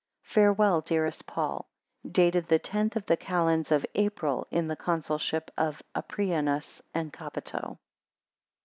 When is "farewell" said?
0.23-0.81